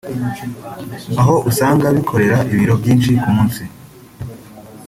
[1.21, 3.63] aho usanga bikorera ibiro byinshi ku munsi